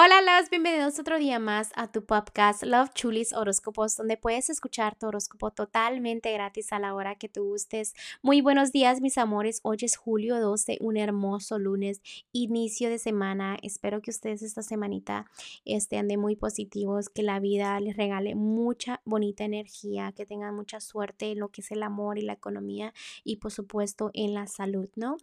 [0.00, 4.94] Hola, los bienvenidos otro día más a tu podcast Love Chulis Horóscopos, donde puedes escuchar
[4.94, 7.94] tu horóscopo totalmente gratis a la hora que tú gustes.
[8.22, 9.58] Muy buenos días, mis amores.
[9.64, 12.00] Hoy es julio 12, un hermoso lunes,
[12.30, 13.58] inicio de semana.
[13.60, 15.26] Espero que ustedes esta semanita
[15.64, 20.78] estén de muy positivos, que la vida les regale mucha bonita energía, que tengan mucha
[20.78, 22.94] suerte en lo que es el amor y la economía
[23.24, 25.16] y por supuesto en la salud, ¿no?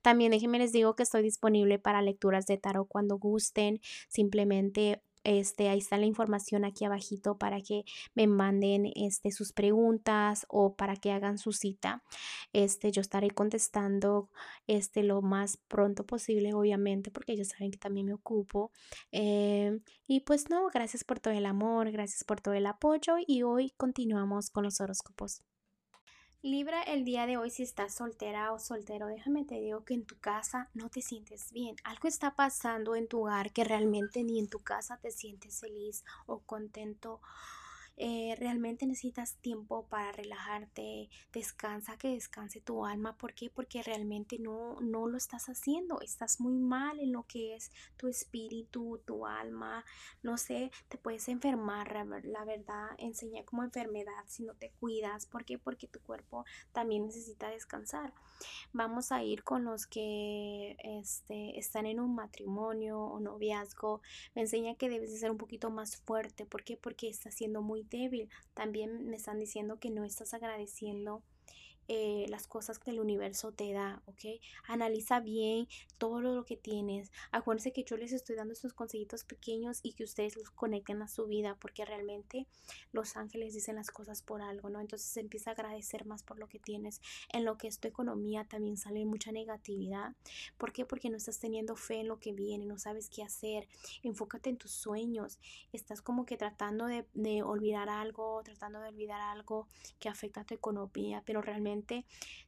[0.00, 3.78] También déjenme les digo que estoy disponible para lecturas de tarot cuando gusten.
[4.22, 7.84] Simplemente este, ahí está la información aquí abajito para que
[8.14, 12.04] me manden este, sus preguntas o para que hagan su cita.
[12.52, 14.30] Este, yo estaré contestando
[14.68, 18.70] este, lo más pronto posible, obviamente, porque ellos saben que también me ocupo.
[19.10, 23.42] Eh, y pues no, gracias por todo el amor, gracias por todo el apoyo y
[23.42, 25.42] hoy continuamos con los horóscopos.
[26.44, 30.04] Libra, el día de hoy si estás soltera o soltero, déjame te digo que en
[30.04, 31.76] tu casa no te sientes bien.
[31.84, 36.04] Algo está pasando en tu hogar que realmente ni en tu casa te sientes feliz
[36.26, 37.20] o contento
[37.96, 43.16] eh, realmente necesitas tiempo para relajarte, descansa, que descanse tu alma.
[43.16, 43.50] ¿Por qué?
[43.50, 48.08] Porque realmente no, no lo estás haciendo, estás muy mal en lo que es tu
[48.08, 49.84] espíritu, tu alma,
[50.22, 51.92] no sé, te puedes enfermar,
[52.24, 55.26] la verdad, enseña como enfermedad si no te cuidas.
[55.26, 55.58] ¿Por qué?
[55.58, 58.12] Porque tu cuerpo también necesita descansar.
[58.72, 64.00] Vamos a ir con los que este, están en un matrimonio o noviazgo.
[64.34, 66.46] Me enseña que debes de ser un poquito más fuerte.
[66.46, 66.76] ¿Por qué?
[66.76, 68.28] Porque estás siendo muy débil.
[68.54, 71.22] También me están diciendo que no estás agradeciendo
[71.94, 74.40] eh, las cosas que el universo te da, ¿ok?
[74.66, 77.12] Analiza bien todo lo que tienes.
[77.32, 81.08] Acuérdense que yo les estoy dando estos consejitos pequeños y que ustedes los conecten a
[81.08, 82.46] su vida porque realmente
[82.92, 84.80] los ángeles dicen las cosas por algo, ¿no?
[84.80, 87.02] Entonces empieza a agradecer más por lo que tienes.
[87.28, 90.16] En lo que es tu economía también sale mucha negatividad.
[90.56, 90.86] ¿Por qué?
[90.86, 93.68] Porque no estás teniendo fe en lo que viene, no sabes qué hacer.
[94.02, 95.38] Enfócate en tus sueños.
[95.74, 99.68] Estás como que tratando de, de olvidar algo, tratando de olvidar algo
[100.00, 101.81] que afecta a tu economía, pero realmente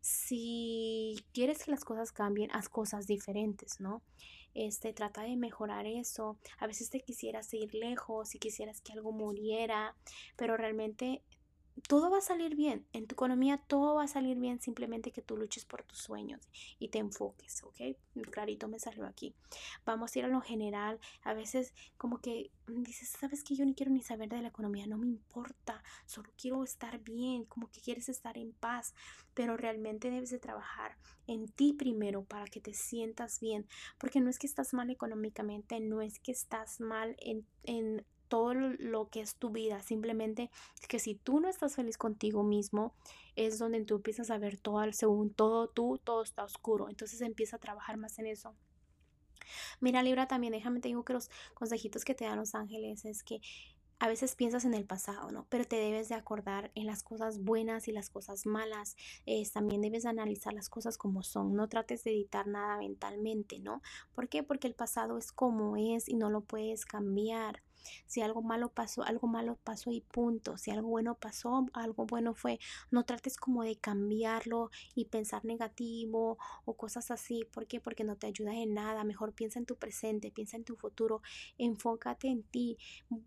[0.00, 4.02] si quieres que las cosas cambien, haz cosas diferentes, ¿no?
[4.54, 6.38] Este, trata de mejorar eso.
[6.58, 9.96] A veces te quisieras ir lejos, si quisieras que algo muriera,
[10.36, 11.22] pero realmente
[11.88, 12.86] todo va a salir bien.
[12.92, 16.48] En tu economía todo va a salir bien, simplemente que tú luches por tus sueños
[16.78, 17.96] y te enfoques, ¿ok?
[18.30, 19.34] Clarito me salió aquí.
[19.84, 20.98] Vamos a ir a lo general.
[21.22, 24.86] A veces como que dices, sabes que yo ni quiero ni saber de la economía,
[24.86, 28.94] no me importa, solo quiero estar bien, como que quieres estar en paz,
[29.34, 30.96] pero realmente debes de trabajar
[31.26, 33.66] en ti primero para que te sientas bien,
[33.98, 38.54] porque no es que estás mal económicamente, no es que estás mal en, en todo
[38.54, 39.82] lo que es tu vida.
[39.82, 40.50] Simplemente
[40.88, 42.94] que si tú no estás feliz contigo mismo,
[43.36, 46.88] es donde tú empiezas a ver todo, según todo tú, todo está oscuro.
[46.88, 48.54] Entonces empieza a trabajar más en eso.
[49.80, 53.22] Mira, Libra, también déjame te digo que los consejitos que te dan los ángeles es
[53.22, 53.40] que
[54.00, 55.46] a veces piensas en el pasado, ¿no?
[55.48, 58.96] Pero te debes de acordar en las cosas buenas y las cosas malas.
[59.52, 61.54] también debes analizar las cosas como son.
[61.54, 63.82] No trates de editar nada mentalmente, ¿no?
[64.14, 64.42] ¿Por qué?
[64.42, 67.62] Porque el pasado es como es y no lo puedes cambiar.
[68.06, 70.56] Si algo malo pasó, algo malo pasó y punto.
[70.58, 72.58] Si algo bueno pasó, algo bueno fue.
[72.90, 77.44] No trates como de cambiarlo y pensar negativo o cosas así.
[77.52, 77.80] ¿Por qué?
[77.80, 79.04] Porque no te ayuda en nada.
[79.04, 81.22] Mejor piensa en tu presente, piensa en tu futuro.
[81.58, 82.78] Enfócate en ti.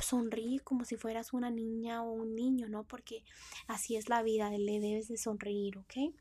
[0.00, 2.84] Sonríe como si fueras una niña o un niño, ¿no?
[2.84, 3.24] Porque
[3.66, 4.50] así es la vida.
[4.50, 6.14] Le debes de sonreír, ¿ok?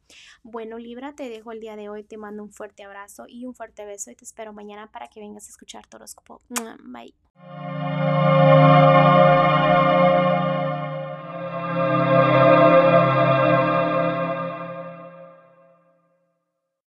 [0.44, 2.04] Bueno, Libra, te dejo el día de hoy.
[2.04, 5.20] Te mando un fuerte abrazo y un fuerte beso y te espero mañana para que
[5.20, 6.42] vengas a escuchar tu horóscopo.
[6.84, 7.16] Bye.